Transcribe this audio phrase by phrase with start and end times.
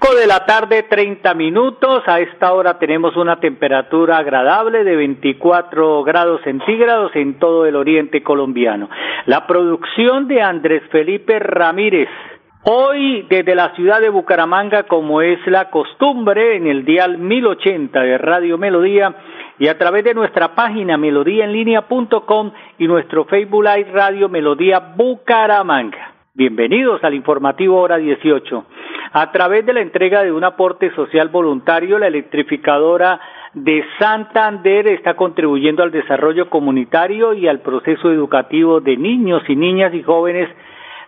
[0.00, 2.02] 5 de la tarde, 30 minutos.
[2.06, 8.22] A esta hora tenemos una temperatura agradable de 24 grados centígrados en todo el oriente
[8.22, 8.90] colombiano.
[9.24, 12.08] La producción de Andrés Felipe Ramírez.
[12.64, 18.18] Hoy desde la ciudad de Bucaramanga, como es la costumbre, en el dial 1080 de
[18.18, 19.14] Radio Melodía
[19.58, 26.12] y a través de nuestra página melodíaenlínea.com y nuestro Facebook Live Radio Melodía Bucaramanga.
[26.34, 28.66] Bienvenidos al informativo hora 18.
[29.18, 33.18] A través de la entrega de un aporte social voluntario, la electrificadora
[33.54, 39.94] de Santander está contribuyendo al desarrollo comunitario y al proceso educativo de niños y niñas
[39.94, 40.50] y jóvenes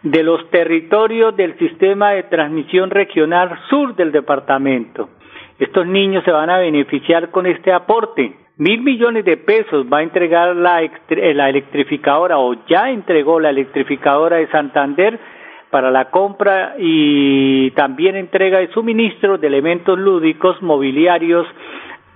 [0.02, 5.10] de los territorios del sistema de transmisión regional sur del departamento.
[5.58, 8.32] Estos niños se van a beneficiar con este aporte.
[8.56, 14.48] Mil millones de pesos va a entregar la, electrificadora o ya entregó la electrificadora de
[14.48, 15.20] Santander
[15.70, 21.46] para la compra y también entrega de suministros de elementos lúdicos, mobiliarios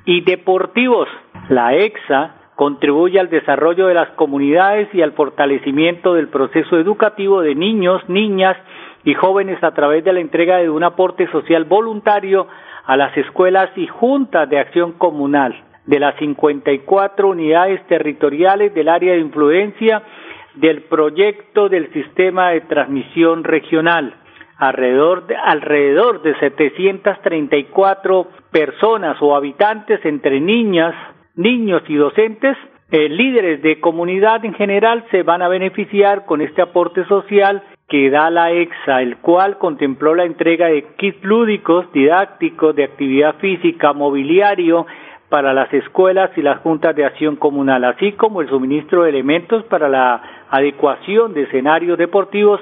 [0.04, 1.08] y deportivos.
[1.48, 7.54] La EXA contribuye al desarrollo de las comunidades y al fortalecimiento del proceso educativo de
[7.54, 8.56] niños, niñas
[9.04, 12.46] y jóvenes a través de la entrega de un aporte social voluntario
[12.84, 15.54] a las escuelas y juntas de acción comunal
[15.86, 20.02] de las 54 unidades territoriales del área de influencia
[20.54, 24.14] del proyecto del sistema de transmisión regional.
[24.58, 30.94] Alrededor de, alrededor de 734 personas o habitantes entre niñas,
[31.34, 32.56] niños y docentes,
[32.90, 38.10] eh, líderes de comunidad en general se van a beneficiar con este aporte social que
[38.10, 43.92] da la EXA, el cual contempló la entrega de kits lúdicos, didácticos, de actividad física,
[43.92, 44.86] mobiliario,
[45.32, 49.64] para las escuelas y las juntas de acción comunal, así como el suministro de elementos
[49.64, 50.20] para la
[50.50, 52.60] adecuación de escenarios deportivos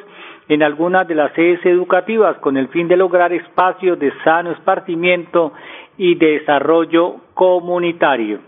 [0.49, 5.53] en algunas de las sedes educativas con el fin de lograr espacios de sano esparcimiento
[5.99, 8.39] y desarrollo comunitario.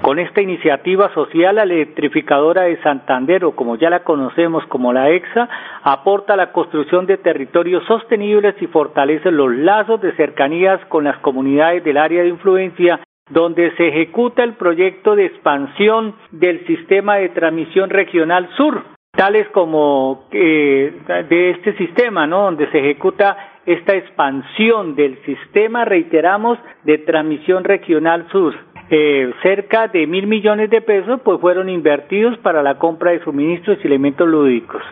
[0.00, 5.08] Con esta iniciativa social, la electrificadora de Santander, o como ya la conocemos como la
[5.10, 5.48] EXA,
[5.84, 11.84] aporta la construcción de territorios sostenibles y fortalece los lazos de cercanías con las comunidades
[11.84, 12.98] del área de influencia
[13.30, 20.24] donde se ejecuta el proyecto de expansión del sistema de transmisión regional sur, tales como
[20.32, 20.92] eh,
[21.28, 22.44] de este sistema, ¿no?
[22.44, 28.54] Donde se ejecuta esta expansión del sistema, reiteramos, de transmisión regional sur.
[28.90, 33.78] Eh, cerca de mil millones de pesos pues fueron invertidos para la compra de suministros
[33.82, 34.82] y elementos lúdicos.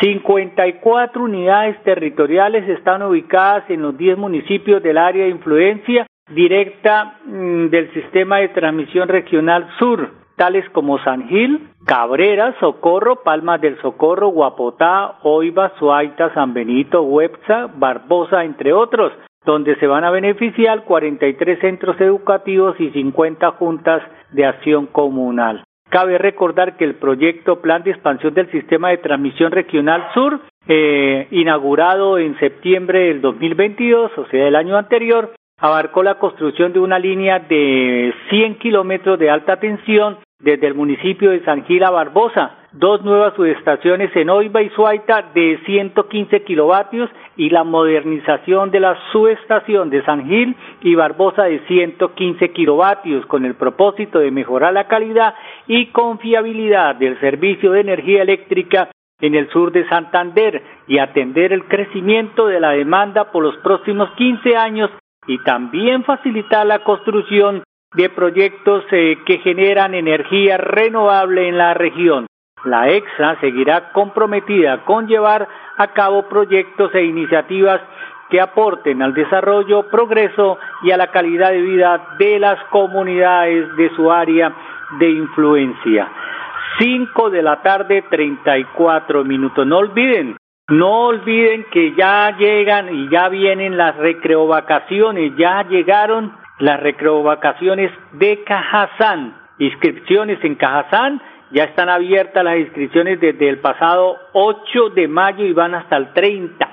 [0.00, 7.66] 54 unidades territoriales están ubicadas en los 10 municipios del área de influencia directa mm,
[7.68, 14.28] del sistema de transmisión regional sur, tales como San Gil, Cabrera, Socorro, Palmas del Socorro,
[14.28, 19.12] Guapotá, Oiva, Suaita, San Benito, Huepza, Barbosa, entre otros,
[19.44, 24.02] donde se van a beneficiar 43 centros educativos y 50 juntas
[24.32, 25.64] de acción comunal.
[25.90, 31.26] Cabe recordar que el proyecto Plan de Expansión del Sistema de Transmisión Regional Sur, eh,
[31.32, 36.98] inaugurado en septiembre del 2022, o sea, del año anterior, abarcó la construcción de una
[36.98, 42.56] línea de 100 kilómetros de alta tensión desde el municipio de San Gil a Barbosa,
[42.72, 48.96] dos nuevas subestaciones en Oiva y Suaita de 115 kilovatios y la modernización de la
[49.12, 54.88] subestación de San Gil y Barbosa de 115 kilovatios con el propósito de mejorar la
[54.88, 55.34] calidad
[55.66, 58.88] y confiabilidad del servicio de energía eléctrica
[59.20, 64.10] en el sur de Santander y atender el crecimiento de la demanda por los próximos
[64.12, 64.90] 15 años
[65.26, 67.62] y también facilitar la construcción
[67.94, 72.26] de proyectos eh, que generan energía renovable en la región.
[72.64, 77.80] La EXA seguirá comprometida con llevar a cabo proyectos e iniciativas
[78.28, 83.90] que aporten al desarrollo, progreso y a la calidad de vida de las comunidades de
[83.96, 84.54] su área
[84.98, 86.08] de influencia.
[86.78, 89.66] 5 de la tarde, 34 minutos.
[89.66, 90.36] No olviden,
[90.70, 98.44] no olviden que ya llegan y ya vienen las recreovacaciones, ya llegaron las recreovacaciones de
[98.44, 99.34] Cajazán.
[99.58, 101.20] Inscripciones en Cajazán,
[101.50, 106.12] ya están abiertas las inscripciones desde el pasado 8 de mayo y van hasta el
[106.12, 106.68] 30.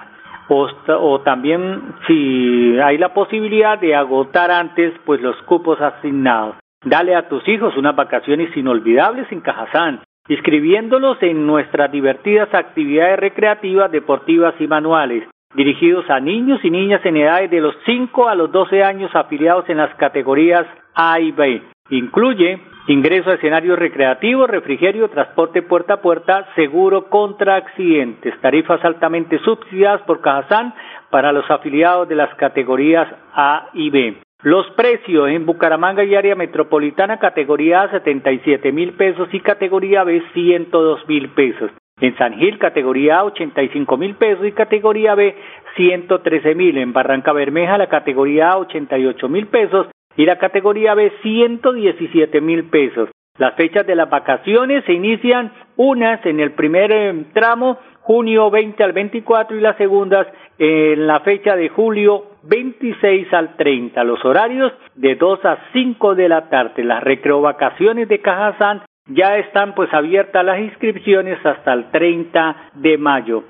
[0.49, 6.55] O, o, también si hay la posibilidad de agotar antes pues los cupos asignados.
[6.85, 13.91] Dale a tus hijos unas vacaciones inolvidables en Cajazán inscribiéndolos en nuestras divertidas actividades recreativas,
[13.91, 15.23] deportivas y manuales,
[15.55, 19.69] dirigidos a niños y niñas en edades de los 5 a los 12 años afiliados
[19.69, 21.61] en las categorías A y B.
[21.89, 29.39] Incluye ingreso a escenarios recreativos, refrigerio, transporte puerta a puerta, seguro contra accidentes, tarifas altamente
[29.39, 30.73] subsidiadas por Cajazán
[31.09, 34.26] para los afiliados de las categorías A y B.
[34.43, 40.21] Los precios en Bucaramanga y área metropolitana, categoría A 77 mil pesos y categoría B
[40.33, 41.71] 102 mil pesos.
[41.99, 45.35] En San Gil, categoría A 85 mil pesos y categoría B
[45.75, 46.77] 113 mil.
[46.77, 52.65] En Barranca Bermeja, la categoría A 88 mil pesos y la categoría B 117 mil
[52.65, 53.09] pesos.
[53.37, 58.83] Las fechas de las vacaciones se inician unas en el primer eh, tramo, junio 20
[58.83, 64.03] al 24 y las segundas en la fecha de julio 26 al 30.
[64.03, 66.83] Los horarios de 2 a 5 de la tarde.
[66.83, 73.43] Las recreovacaciones de Cajazán ya están pues abiertas las inscripciones hasta el 30 de mayo.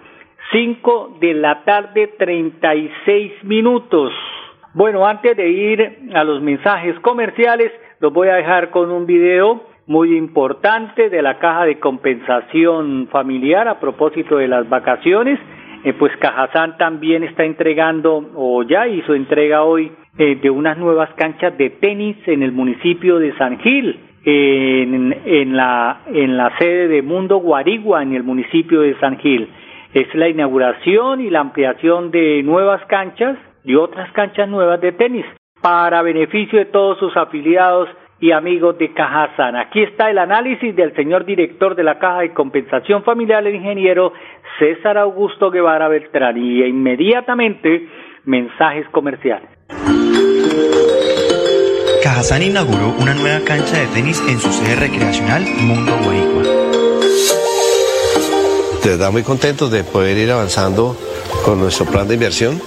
[0.51, 4.11] 5 de la tarde 36 minutos.
[4.73, 9.66] Bueno, antes de ir a los mensajes comerciales, los voy a dejar con un video
[9.87, 15.39] muy importante de la caja de compensación familiar a propósito de las vacaciones
[15.83, 21.09] eh, pues Cajazán también está entregando, o ya hizo entrega hoy, eh, de unas nuevas
[21.13, 26.87] canchas de tenis en el municipio de San Gil, en, en, la, en la sede
[26.87, 29.47] de Mundo Guarigua, en el municipio de San Gil.
[29.93, 35.25] Es la inauguración y la ampliación de nuevas canchas y otras canchas nuevas de tenis
[35.61, 37.87] para beneficio de todos sus afiliados
[38.19, 39.55] y amigos de Cajazán.
[39.55, 44.13] Aquí está el análisis del señor director de la Caja de Compensación Familiar, el ingeniero
[44.59, 46.37] César Augusto Guevara Beltrán.
[46.37, 47.87] Y inmediatamente,
[48.25, 49.49] mensajes comerciales.
[52.03, 56.43] Cajazán inauguró una nueva cancha de tenis en su sede recreacional Mundo Guaricua.
[58.81, 60.95] Te da muy contentos de poder ir avanzando
[61.43, 62.59] con nuestro plan de inversión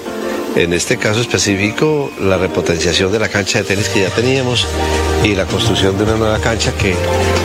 [0.57, 4.67] en este caso específico, la repotenciación de la cancha de tenis que ya teníamos
[5.25, 6.95] y la construcción de una nueva cancha que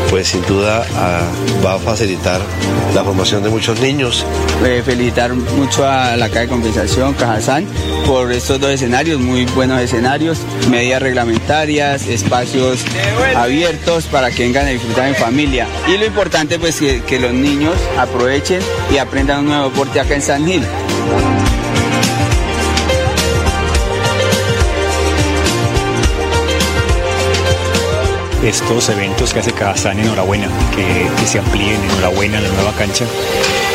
[0.10, 1.22] pues sin duda ah,
[1.66, 2.42] va a facilitar
[2.94, 4.26] la formación de muchos niños.
[4.64, 7.68] Eh, felicitar mucho a la Caja de Compensación, Cajazán,
[8.06, 10.40] por estos dos escenarios, muy buenos escenarios,
[10.70, 12.86] medidas reglamentarias, espacios
[13.36, 15.68] abiertos para que vengan a disfrutar en familia.
[15.88, 18.62] Y lo importante pues que, que los niños aprovechen
[18.94, 20.64] y aprendan un nuevo deporte acá en San Gil.
[28.46, 33.06] Estos eventos que hace Cajazán, enhorabuena, que, que se amplíen, enhorabuena, la nueva cancha.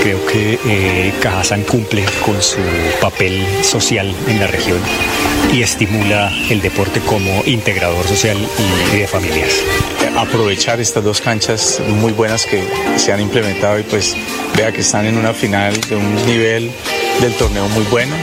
[0.03, 2.59] Creo que eh, Cajazán cumple con su
[3.01, 4.79] papel social en la región
[5.53, 8.39] y estimula el deporte como integrador social
[8.93, 9.53] y de familias.
[10.17, 12.63] Aprovechar estas dos canchas muy buenas que
[12.97, 14.17] se han implementado y pues
[14.57, 16.71] vea que están en una final de un nivel
[17.21, 18.15] del torneo muy bueno.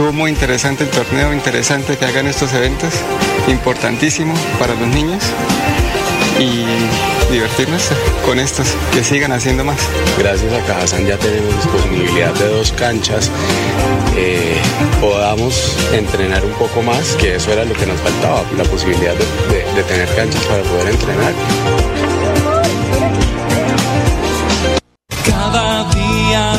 [0.00, 2.94] Estuvo muy interesante el torneo, interesante que hagan estos eventos,
[3.48, 5.22] importantísimo para los niños
[6.38, 6.64] y
[7.30, 7.90] divertirnos
[8.24, 9.76] con estos, que sigan haciendo más.
[10.16, 13.30] Gracias a Cajazán ya tenemos disponibilidad de dos canchas,
[14.16, 14.56] eh,
[15.02, 19.64] podamos entrenar un poco más, que eso era lo que nos faltaba, la posibilidad de,
[19.74, 21.34] de tener canchas para poder entrenar.
[25.26, 26.58] Cada día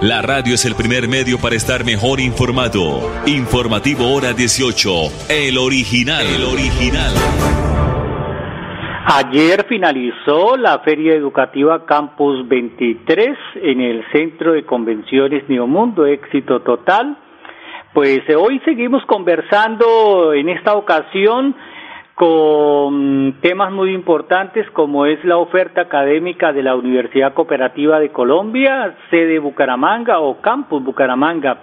[0.00, 3.00] La radio es el primer medio para estar mejor informado.
[3.26, 4.88] Informativo Hora 18.
[5.28, 6.24] El original.
[6.24, 7.10] El original.
[9.06, 16.06] Ayer finalizó la Feria Educativa Campus 23 en el Centro de Convenciones Neomundo.
[16.06, 17.18] Éxito total
[17.92, 21.56] pues eh, hoy seguimos conversando en esta ocasión
[22.18, 28.96] con temas muy importantes como es la oferta académica de la Universidad Cooperativa de Colombia,
[29.08, 31.58] sede Bucaramanga o Campus Bucaramanga.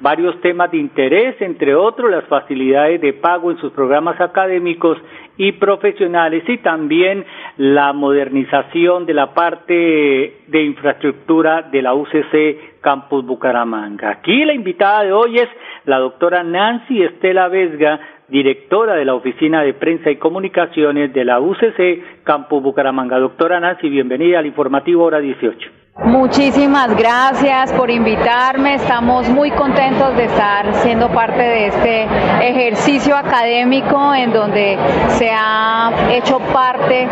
[0.00, 4.98] Varios temas de interés, entre otros las facilidades de pago en sus programas académicos
[5.36, 7.24] y profesionales y también
[7.56, 14.10] la modernización de la parte de infraestructura de la UCC Campus Bucaramanga.
[14.10, 15.48] Aquí la invitada de hoy es
[15.84, 18.00] la doctora Nancy Estela Vesga,
[18.32, 23.18] directora de la Oficina de Prensa y Comunicaciones de la UCC Campus Bucaramanga.
[23.18, 25.81] Doctora Nancy, bienvenida al informativo Hora 18.
[26.04, 28.74] Muchísimas gracias por invitarme.
[28.74, 32.08] Estamos muy contentos de estar siendo parte de este
[32.40, 34.78] ejercicio académico en donde
[35.10, 37.08] se ha hecho parte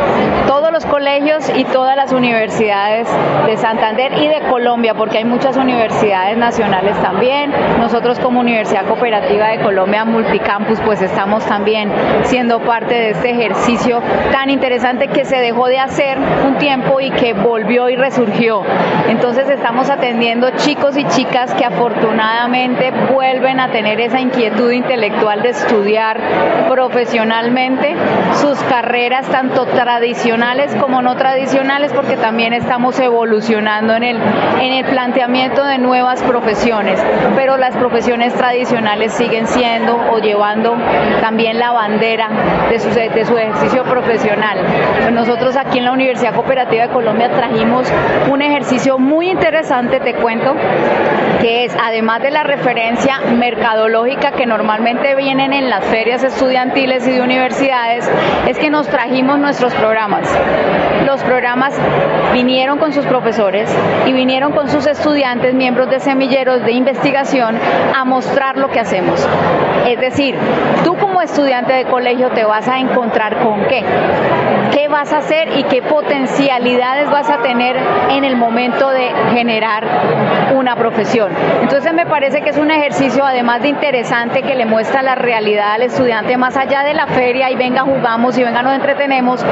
[0.46, 3.06] todos los colegios y todas las universidades
[3.46, 7.52] de Santander y de Colombia, porque hay muchas universidades nacionales también.
[7.78, 11.92] Nosotros como Universidad Cooperativa de Colombia Multicampus, pues estamos también
[12.24, 17.10] siendo parte de este ejercicio tan interesante que se dejó de hacer un tiempo y
[17.10, 18.62] que volvió y resurgió.
[19.08, 25.50] Entonces estamos atendiendo chicos y chicas que afortunadamente vuelven a tener esa inquietud intelectual de
[25.50, 26.18] estudiar
[26.68, 27.96] profesionalmente
[28.34, 34.16] sus carreras tanto tradicionales como no tradicionales porque también estamos evolucionando en el,
[34.60, 37.02] en el planteamiento de nuevas profesiones,
[37.34, 40.76] pero las profesiones tradicionales siguen siendo o llevando
[41.20, 42.28] también la bandera
[42.70, 44.58] de su, de su ejercicio profesional.
[45.12, 47.92] Nosotros aquí en la Universidad Cooperativa de Colombia trajimos
[48.30, 50.54] un ejercicio ejercicio muy interesante, te cuento,
[51.40, 57.12] que es además de la referencia mercadológica que normalmente vienen en las ferias estudiantiles y
[57.12, 58.10] de universidades,
[58.46, 60.28] es que nos trajimos nuestros programas.
[61.06, 61.74] Los programas
[62.34, 63.74] vinieron con sus profesores
[64.06, 67.56] y vinieron con sus estudiantes, miembros de semilleros de investigación,
[67.96, 69.26] a mostrar lo que hacemos.
[69.88, 70.36] Es decir,
[70.84, 73.82] tú como estudiante de colegio te vas a encontrar con qué,
[74.72, 77.76] qué vas a hacer y qué potencialidades vas a tener
[78.10, 79.84] en el momento de generar
[80.54, 81.32] una profesión.
[81.62, 85.72] Entonces me parece que es un ejercicio además de interesante que le muestra la realidad
[85.72, 89.44] al estudiante más allá de la feria y venga jugamos y venga nos entretenemos,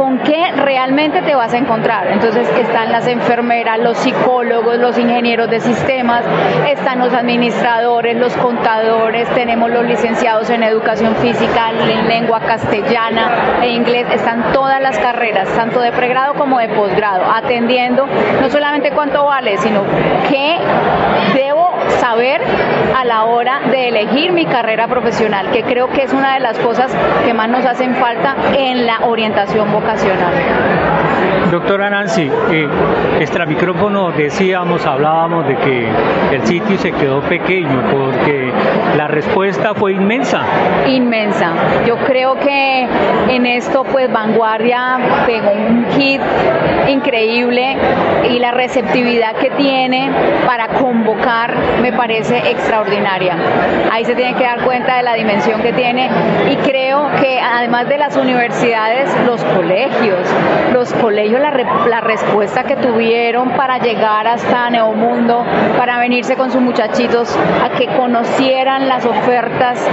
[0.00, 2.06] con qué realmente te vas a encontrar.
[2.06, 6.24] Entonces están las enfermeras, los psicólogos, los ingenieros de sistemas,
[6.66, 13.68] están los administradores, los contadores, tenemos los licenciados en educación física, en lengua castellana e
[13.72, 18.06] inglés, están todas las carreras, tanto de pregrado como de posgrado, atendiendo
[18.40, 19.82] no solamente cuánto vale, sino
[20.30, 20.56] qué
[21.34, 21.68] debo
[21.98, 22.40] saber
[22.96, 26.58] a la hora de elegir mi carrera profesional, que creo que es una de las
[26.58, 26.92] cosas
[27.24, 30.32] que más nos hacen falta en la orientación vocacional.
[31.50, 32.68] Doctora Nancy, eh,
[33.20, 35.88] extra micrófono decíamos, hablábamos de que
[36.32, 38.50] el sitio se quedó pequeño porque
[38.96, 40.40] la respuesta fue inmensa.
[40.86, 41.52] Inmensa.
[41.86, 42.86] Yo creo que
[43.28, 46.22] en esto pues Vanguardia pegó un hit
[46.88, 47.76] increíble
[48.30, 50.10] y la receptividad que tiene
[50.46, 53.36] para convocar me parece extraordinaria.
[53.92, 56.08] Ahí se tiene que dar cuenta de la dimensión que tiene
[56.50, 60.26] y creo que además de las universidades, los colegios,
[60.72, 61.50] los colegios, la,
[61.86, 63.09] la respuesta que tuvieron
[63.56, 65.44] para llegar hasta Neomundo,
[65.76, 69.84] para venirse con sus muchachitos a que conocieran las ofertas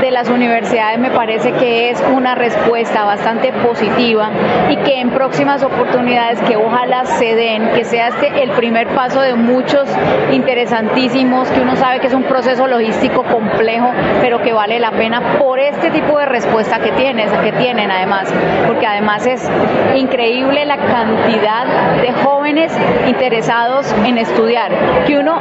[0.00, 4.28] de las universidades, me parece que es una respuesta bastante positiva
[4.70, 9.20] y que en próximas oportunidades que ojalá se den, que sea este el primer paso
[9.20, 9.88] de muchos
[10.32, 15.38] interesantísimos, que uno sabe que es un proceso logístico complejo, pero que vale la pena
[15.38, 18.32] por este tipo de respuesta que tienes, que tienen además,
[18.66, 19.48] porque además es
[19.94, 22.63] increíble la cantidad de jóvenes
[23.06, 25.38] interesados en estudiar, que uno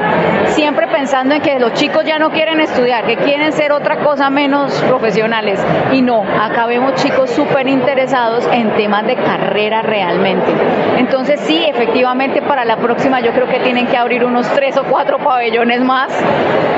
[0.48, 4.30] siempre pensando en que los chicos ya no quieren estudiar, que quieren ser otra cosa
[4.30, 10.52] menos profesionales, y no, acá vemos chicos súper interesados en temas de carrera realmente.
[10.98, 14.84] Entonces sí, efectivamente para la próxima yo creo que tienen que abrir unos tres o
[14.84, 16.12] cuatro pabellones más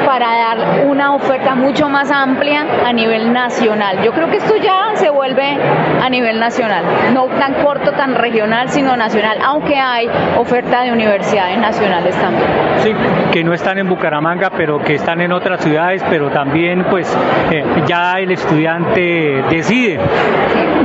[0.05, 4.01] para dar una oferta mucho más amplia a nivel nacional.
[4.03, 5.57] Yo creo que esto ya se vuelve
[6.01, 6.83] a nivel nacional,
[7.13, 12.48] no tan corto, tan regional, sino nacional, aunque hay oferta de universidades nacionales también.
[12.77, 12.94] Sí,
[13.32, 17.15] que no están en Bucaramanga, pero que están en otras ciudades, pero también pues
[17.51, 20.00] eh, ya el estudiante decide.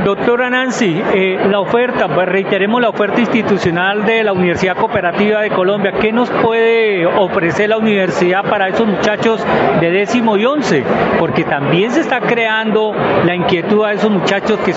[0.03, 5.51] Doctora Nancy, eh, la oferta, pues, reiteremos la oferta institucional de la Universidad Cooperativa de
[5.51, 5.91] Colombia.
[5.99, 9.45] ¿Qué nos puede ofrecer la universidad para esos muchachos
[9.79, 10.83] de décimo y once?
[11.19, 14.73] Porque también se está creando la inquietud a esos muchachos que,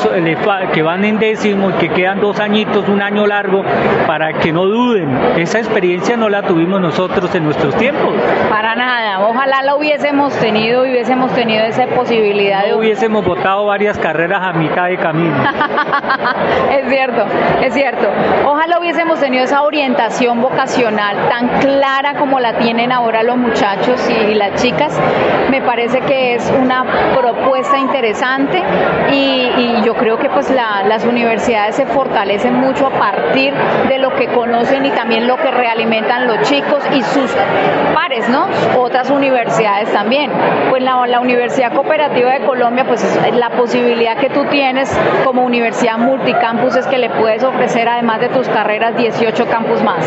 [0.74, 3.64] que van en décimo y que quedan dos añitos, un año largo,
[4.07, 5.09] para que no duden.
[5.38, 8.12] Esa experiencia no la tuvimos nosotros en nuestros tiempos.
[8.50, 12.61] Para nada, ojalá la hubiésemos tenido y hubiésemos tenido esa posibilidad.
[12.62, 12.74] No de...
[12.74, 14.98] hubiésemos votado varias carreras a mitad de
[16.71, 17.27] es cierto,
[17.61, 18.09] es cierto.
[18.47, 24.35] Ojalá hubiésemos tenido esa orientación vocacional tan clara como la tienen ahora los muchachos y,
[24.35, 24.99] las chicas.
[25.51, 28.62] Me parece que es una propuesta interesante
[29.12, 29.43] y,
[29.85, 33.53] yo creo que pues la, las universidades se fortalecen mucho a partir
[33.88, 37.31] de lo que conocen y también lo que realimentan los chicos y sus
[37.95, 38.47] pares, ¿no?
[38.79, 40.31] Otras universidades también.
[40.71, 44.94] Pues la, Universidad Cooperativa de Colombia, pues es la posibilidad que tú tienes
[45.25, 50.07] como universidad multicampus es que le puedes ofrecer además de tus carreras 18 campus más.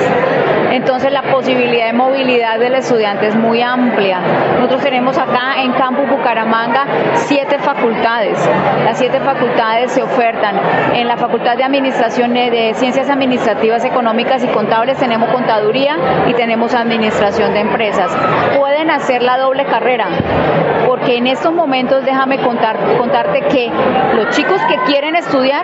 [0.72, 4.20] Entonces la posibilidad de movilidad del estudiante es muy amplia.
[4.56, 8.38] Nosotros tenemos acá en Campus Bucaramanga siete facultades.
[8.84, 10.56] Las siete facultades se ofertan.
[10.94, 15.98] En la Facultad de Administración de Ciencias Administrativas, Económicas y Contables tenemos contaduría
[16.28, 18.12] y tenemos administración de empresas.
[18.58, 20.08] Pueden hacer la doble carrera,
[21.08, 23.72] porque en estos momentos déjame contar, contarte que
[24.14, 25.64] los chicos que quieren estudiar,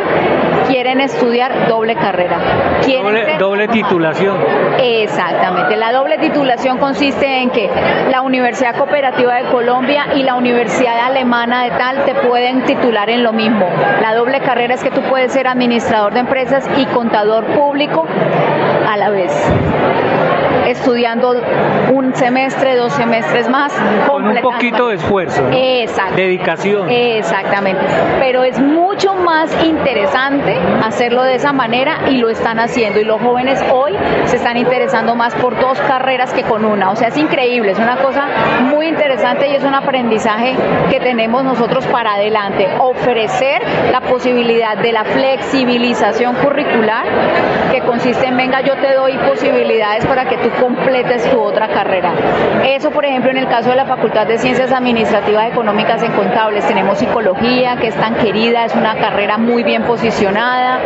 [0.69, 2.39] quieren estudiar doble carrera.
[2.81, 4.37] Doble, doble, titulación.
[4.79, 5.75] Exactamente.
[5.75, 7.69] La doble titulación consiste en que
[8.09, 13.23] la Universidad Cooperativa de Colombia y la Universidad Alemana de tal te pueden titular en
[13.23, 13.67] lo mismo.
[14.01, 18.07] La doble carrera es que tú puedes ser administrador de empresas y contador público
[18.89, 19.33] a la vez
[20.67, 21.35] estudiando
[21.91, 23.73] un semestre, dos semestres más.
[24.07, 25.43] Con un poquito de esfuerzo.
[25.51, 26.15] Exacto.
[26.15, 26.89] Dedicación.
[26.89, 27.81] Exactamente.
[28.19, 32.99] Pero es mucho más interesante hacerlo de esa manera y lo están haciendo.
[32.99, 33.93] Y los jóvenes hoy
[34.25, 36.91] se están interesando más por dos carreras que con una.
[36.91, 38.27] O sea, es increíble, es una cosa
[38.61, 40.55] muy interesante y es un aprendizaje
[40.89, 42.67] que tenemos nosotros para adelante.
[42.79, 47.05] Ofrecer la posibilidad de la flexibilización curricular
[47.73, 52.13] que consiste en, venga, yo te doy posibilidades para que tú completes tu otra carrera.
[52.63, 56.67] Eso, por ejemplo, en el caso de la Facultad de Ciencias Administrativas Económicas en Contables,
[56.67, 60.81] tenemos psicología, que es tan querida, es una carrera muy bien posicionada.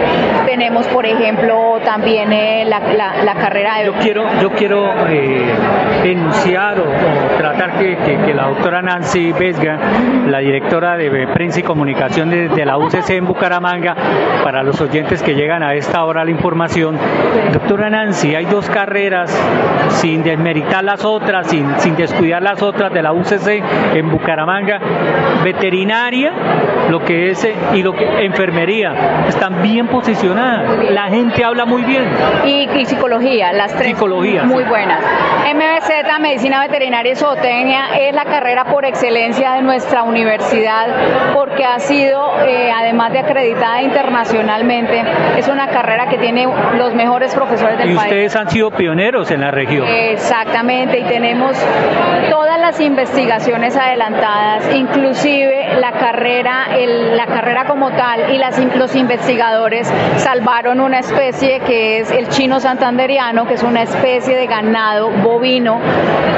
[0.45, 3.85] Tenemos, por ejemplo, también eh, la, carrera de...
[3.87, 5.53] Yo quiero, yo quiero eh,
[6.05, 6.85] enunciar o,
[7.37, 9.77] tratar que, la doctora Nancy Vesga,
[10.25, 13.93] la directora de prensa y comunicación de, la UCC en Bucaramanga,
[14.43, 16.76] para los oyentes que llegan a esta hora la información.
[16.79, 19.35] Doctora Nancy, hay dos carreras,
[19.89, 23.63] sin desmeritar las otras, sin, sin descuidar las otras de la UCC
[23.95, 24.79] en Bucaramanga,
[25.43, 26.31] veterinaria,
[26.89, 30.91] lo que es, y lo que enfermería, están bien posicionadas.
[30.91, 32.05] La gente habla muy bien.
[32.45, 33.87] Y, psicología, las tres.
[33.87, 34.43] Psicología.
[34.43, 35.03] Muy buenas.
[35.53, 40.87] MBZ, Medicina Veterinaria y Zootecnia, es la carrera por excelencia de nuestra universidad
[41.33, 45.03] porque ha sido, eh, además de acreditada internacionalmente,
[45.37, 46.47] es una carrera que tiene
[46.77, 48.01] los mejores profesores del país.
[48.01, 49.87] Y ustedes han sido pioneros en la región.
[49.87, 51.57] Exactamente, y tenemos
[52.29, 59.91] todas las investigaciones adelantadas, inclusive la carrera, la carrera como tal y las, los investigadores
[60.17, 65.79] salvaron una especie que es el chino santanderiano, que es una especie de ganado bovino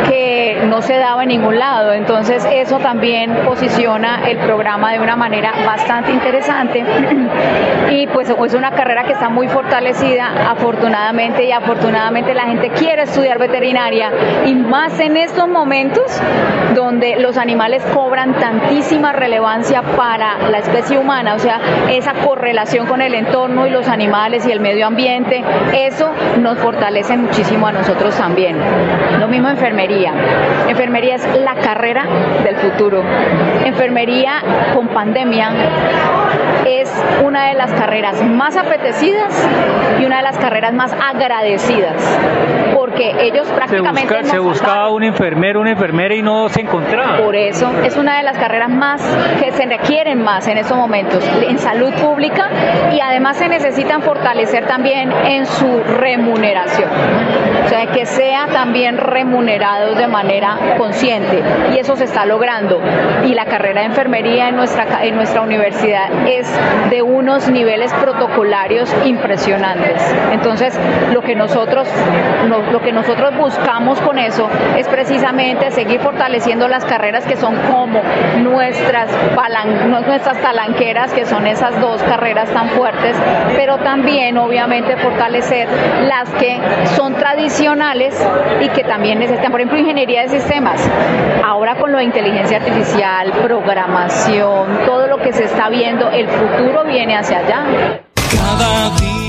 [0.08, 1.94] que no se daba en ningún lado.
[1.94, 6.84] Entonces eso también posiciona el programa de una manera bastante interesante.
[7.90, 10.52] Y pues es una carrera que está muy fortalecida.
[10.52, 14.12] Afortunadamente y afortunadamente la gente quiere estudiar veterinaria.
[14.46, 16.22] Y más en estos momentos
[16.76, 23.02] donde los animales cobran tantísima relevancia para la especie humana, o sea, esa correlación con
[23.02, 28.16] el entorno y los animales y el medio ambiente, eso nos fortalece muchísimo a nosotros
[28.16, 28.58] también.
[29.20, 30.14] Lo mismo enfermería.
[30.68, 32.06] Enfermería es la carrera
[32.44, 33.04] del futuro.
[33.66, 34.42] Enfermería
[34.74, 35.52] con pandemia
[36.66, 36.92] es
[37.24, 39.48] una de las carreras más apetecidas
[40.00, 41.96] y una de las carreras más agradecidas,
[42.80, 44.24] porque ellos prácticamente...
[44.24, 47.18] Se, buscaba un enfermero, una enfermera y no se encontraba.
[47.18, 49.02] Por eso es una de las carreras más
[49.38, 52.50] que se requieren más en estos momentos en salud pública
[52.94, 56.90] y además se necesitan fortalecer también en su remuneración.
[57.66, 62.82] O sea, que sea también remunerados de manera consciente y eso se está logrando.
[63.26, 66.50] Y la carrera de enfermería en nuestra, en nuestra universidad es
[66.90, 70.02] de unos niveles protocolarios impresionantes.
[70.32, 70.80] Entonces,
[71.14, 71.88] lo que nosotros,
[72.72, 78.02] lo que nosotros buscamos con eso es precisamente seguir fortaleciendo las carreras que son como
[78.42, 79.10] nuestras,
[79.88, 83.16] nuestras talanqueras, que son esas dos carreras tan fuertes,
[83.56, 85.68] pero también obviamente fortalecer
[86.08, 86.60] las que
[86.96, 88.16] son tradicionales
[88.62, 90.88] y que también necesitan, por ejemplo, ingeniería de sistemas.
[91.44, 96.84] Ahora con lo de inteligencia artificial, programación, todo lo que se está viendo, el futuro
[96.86, 97.64] viene hacia allá.
[98.16, 99.19] Cada día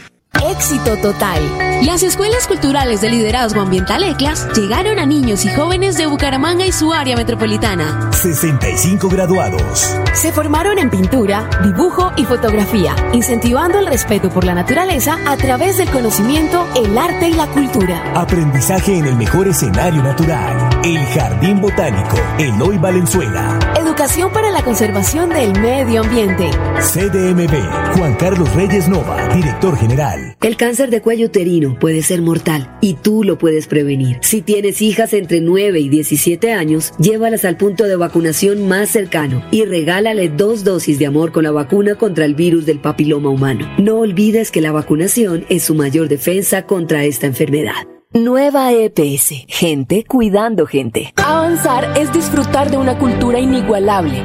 [0.52, 1.40] Éxito total.
[1.82, 6.72] Las escuelas culturales de liderazgo ambiental ECLAS llegaron a niños y jóvenes de Bucaramanga y
[6.72, 8.10] su área metropolitana.
[8.12, 9.96] 65 graduados.
[10.12, 15.78] Se formaron en pintura, dibujo y fotografía, incentivando el respeto por la naturaleza a través
[15.78, 18.12] del conocimiento, el arte y la cultura.
[18.14, 20.82] Aprendizaje en el mejor escenario natural.
[20.84, 23.58] El Jardín Botánico, Eloy Valenzuela.
[23.80, 26.50] Educación para la conservación del medio ambiente.
[26.78, 30.36] CDMB, Juan Carlos Reyes Nova, director general.
[30.42, 34.18] El cáncer de cuello uterino puede ser mortal y tú lo puedes prevenir.
[34.22, 39.44] Si tienes hijas entre 9 y 17 años, llévalas al punto de vacunación más cercano
[39.52, 43.72] y regálale dos dosis de amor con la vacuna contra el virus del papiloma humano.
[43.78, 47.86] No olvides que la vacunación es su mayor defensa contra esta enfermedad.
[48.12, 49.44] Nueva EPS.
[49.46, 51.12] Gente cuidando gente.
[51.24, 54.24] Avanzar es disfrutar de una cultura inigualable.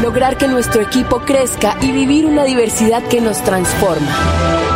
[0.00, 4.69] Lograr que nuestro equipo crezca y vivir una diversidad que nos transforma.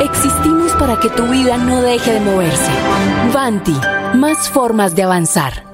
[0.00, 2.70] Existimos para que tu vida no deje de moverse.
[3.32, 3.76] Vanti,
[4.14, 5.73] más formas de avanzar.